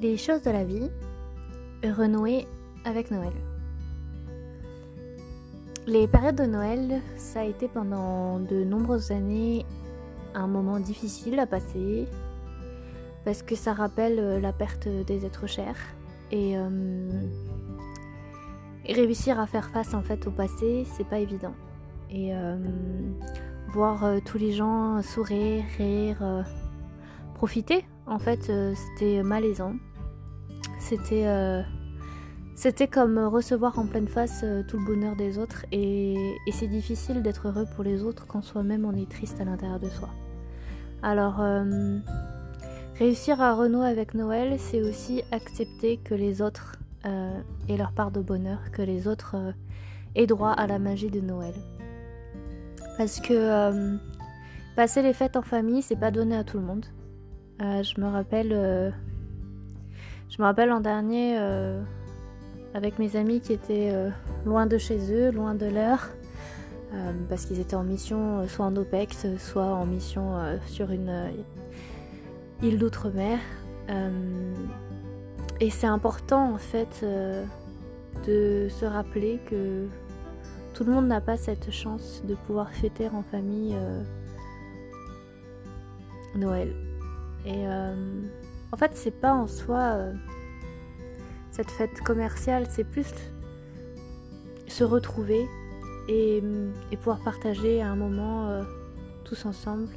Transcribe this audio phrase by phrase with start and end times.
[0.00, 0.90] Les choses de la vie,
[1.84, 2.46] renouer
[2.86, 3.34] avec Noël.
[5.86, 9.66] Les périodes de Noël, ça a été pendant de nombreuses années
[10.34, 12.06] un moment difficile à passer
[13.26, 15.76] parce que ça rappelle euh, la perte des êtres chers
[16.30, 17.10] et, euh,
[18.88, 21.54] réussir à faire face en fait au passé, c'est pas évident.
[22.08, 22.56] Et euh,
[23.74, 26.46] voir tous les gens sourire, rire,
[27.34, 29.74] profiter, en fait, c'était malaisant.
[30.90, 31.26] C'était
[32.56, 36.16] c'était comme recevoir en pleine face tout le bonheur des autres et,
[36.52, 39.88] c'est difficile d'être heureux pour les autres quand soi-même on est triste à l'intérieur de
[39.88, 40.08] soi.
[41.02, 41.40] Alors
[43.00, 46.76] Réussir à renouer avec Noël, c'est aussi accepter que les autres
[47.06, 49.52] euh, aient leur part de bonheur, que les autres euh,
[50.14, 51.54] aient droit à la magie de Noël.
[52.98, 53.96] Parce que euh,
[54.76, 56.84] passer les fêtes en famille, c'est pas donné à tout le monde.
[57.58, 58.92] je me rappelle,
[60.30, 61.36] je me rappelle l'an dernier
[62.72, 63.92] avec mes amis qui étaient
[64.46, 66.08] loin de chez eux, loin de l'heure.
[67.28, 70.34] parce qu'ils étaient en mission soit en OPEX, soit en mission
[70.66, 71.30] sur une,
[72.62, 73.38] île d'outre-mer.
[73.88, 74.54] Euh,
[75.60, 77.44] et c'est important en fait euh,
[78.26, 79.86] de se rappeler que
[80.74, 84.02] tout le monde n'a pas cette chance de pouvoir fêter en famille euh,
[86.36, 86.74] Noël.
[88.72, 89.96] En fait, c'est pas en soi
[91.50, 93.12] cette fête commerciale, c'est plus
[94.68, 95.46] se retrouver
[96.08, 96.42] et,
[96.96, 98.62] pouvoir partager un moment
[99.24, 99.88] tous ensemble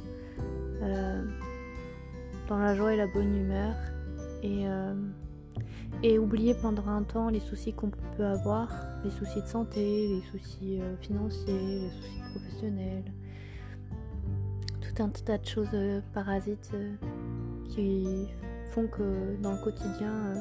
[2.48, 3.74] dans la joie et la bonne humeur
[4.42, 4.94] et, euh,
[6.18, 8.68] oublier pendant un temps les soucis qu'on peut avoir,
[9.04, 13.04] les soucis de santé, les soucis euh, financiers, les soucis professionnels,
[14.80, 16.72] tout un tas de choses euh, parasites
[17.68, 18.28] qui
[18.82, 20.34] que dans le quotidien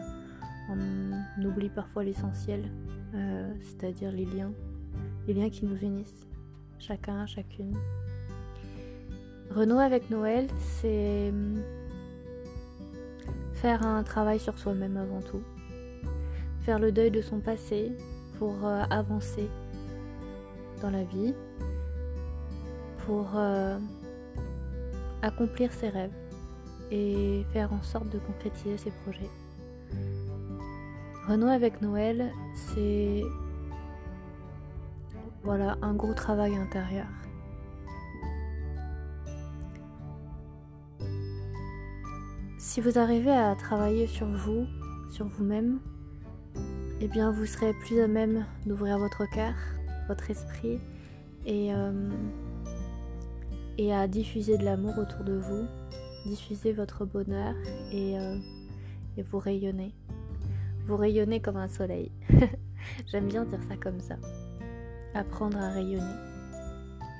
[0.69, 2.63] on oublie parfois l'essentiel,
[3.61, 4.51] c'est-à-dire les liens,
[5.27, 6.25] les liens qui nous unissent,
[6.79, 7.75] chacun, chacune.
[9.51, 11.31] Renouer avec Noël, c'est
[13.63, 15.41] faire un travail sur soi-même avant tout.
[16.61, 17.93] Faire le deuil de son passé
[18.37, 19.49] pour euh, avancer
[20.81, 21.33] dans la vie,
[23.05, 23.77] pour euh,
[25.21, 26.11] accomplir ses rêves
[26.93, 29.29] et faire en sorte de concrétiser ses projets.
[31.27, 33.23] Renouer avec Noël, c'est
[35.43, 37.07] voilà un gros travail intérieur.
[42.59, 44.67] Si vous arrivez à travailler sur vous,
[45.09, 45.79] sur vous-même,
[47.01, 49.55] eh bien vous serez plus à même d'ouvrir votre cœur,
[50.07, 50.79] votre esprit
[51.45, 52.09] et, euh,
[53.79, 55.67] et à diffuser de l'amour autour de vous,
[56.25, 57.53] diffuser votre bonheur
[57.91, 58.37] et, euh,
[59.29, 59.93] vous rayonner.
[60.85, 62.11] Vous rayonnez comme un soleil.
[63.07, 64.15] J'aime bien dire ça comme ça.
[65.13, 66.15] Apprendre à rayonner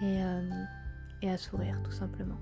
[0.01, 0.49] et, euh,
[1.21, 2.37] et à sourire tout simplement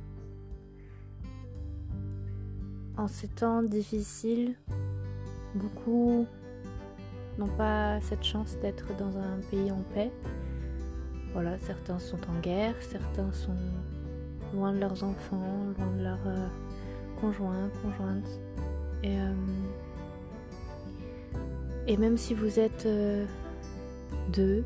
[3.02, 4.56] en ces temps difficiles,
[5.56, 6.28] beaucoup
[7.38, 10.12] n'ont pas cette chance d'être dans un pays en paix.
[11.34, 13.56] Voilà, certains sont en guerre, certains sont
[14.54, 16.48] loin de leurs enfants, loin de leurs euh,
[17.20, 18.40] conjoints, conjointes.
[19.04, 19.34] Et, euh,
[21.88, 22.88] et, même si vous êtes
[24.34, 24.64] 2,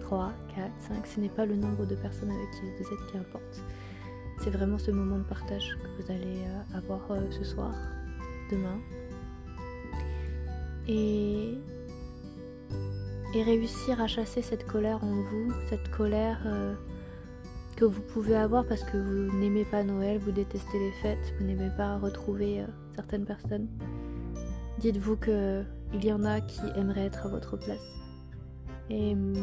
[0.00, 3.18] 3, 4, 5, ce n'est pas le nombre de personnes avec qui vous êtes qui
[3.18, 3.62] importe.
[4.40, 7.74] C'est vraiment ce moment de partage que vous allez euh, avoir ce soir,
[8.50, 8.78] demain.
[10.88, 11.54] Et,
[13.34, 16.38] réussir à chasser cette colère en vous, cette colère
[17.74, 21.44] que vous pouvez avoir parce que vous n'aimez pas Noël, vous détestez les fêtes, vous
[21.44, 22.64] n'aimez pas retrouver
[22.94, 23.68] certaines personnes.
[24.78, 27.84] Dites-vous qu'il y en a qui aimeraient être à votre place.
[28.90, 29.34] Et hum,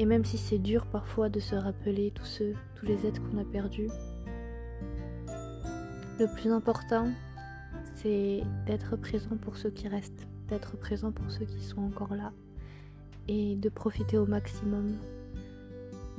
[0.00, 3.36] et même si c'est dur parfois de se rappeler tous ceux, tous les êtres qu'on
[3.36, 3.90] a perdus,
[6.18, 7.10] le plus important,
[7.96, 12.32] c'est d'être présent pour ceux qui restent, d'être présent pour ceux qui sont encore là,
[13.28, 14.96] et de profiter au maximum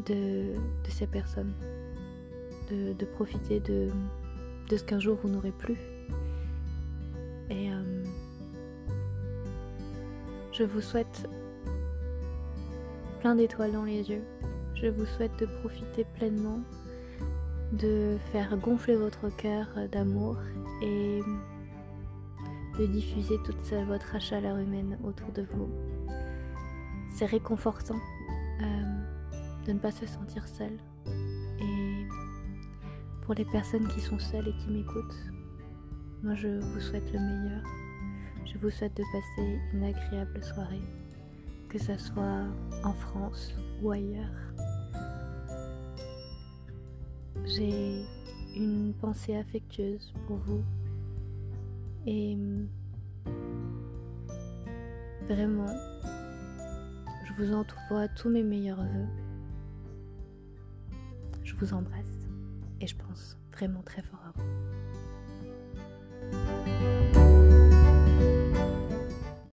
[0.05, 0.53] de,
[0.87, 1.53] ces personnes,
[2.69, 3.89] de, profiter de,
[4.69, 5.77] ce qu'un jour vous n'aurez plus.
[7.49, 8.03] Et euh,
[10.53, 11.27] je vous souhaite
[13.19, 14.23] plein d'étoiles dans les yeux.
[14.75, 16.61] Je vous souhaite de profiter pleinement,
[17.73, 20.37] de faire gonfler votre cœur d'amour
[20.81, 21.19] et
[22.79, 25.69] de diffuser toute votre chaleur humaine autour de vous.
[27.13, 27.99] C'est réconfortant
[28.61, 29.01] euh,
[29.65, 30.77] de ne pas se sentir seul.
[31.59, 32.07] Et
[33.21, 35.31] pour les personnes qui sont seules et qui m'écoutent,
[36.23, 37.63] Moi, je vous souhaite le meilleur.
[38.45, 40.81] Je vous souhaite de passer une agréable soirée,
[41.69, 42.45] que ce soit
[42.83, 44.53] en France ou ailleurs.
[47.45, 48.03] J'ai
[48.55, 50.63] une pensée affectueuse pour vous
[52.05, 52.37] et
[55.27, 55.73] vraiment,
[57.25, 59.30] je vous envoie tous mes meilleurs voeux.
[61.61, 62.17] Vous embrasse
[62.79, 64.43] et je pense vraiment très fort à vous.